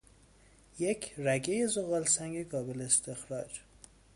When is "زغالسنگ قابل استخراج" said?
1.67-3.59